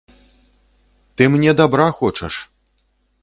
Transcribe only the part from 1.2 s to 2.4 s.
мне дабра хочаш!